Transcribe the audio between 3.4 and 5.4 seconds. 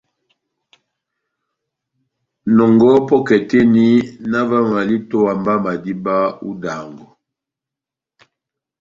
tɛ́h eni, na ová omaval a itówa